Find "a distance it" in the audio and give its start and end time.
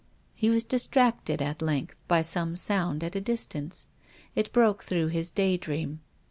3.15-4.51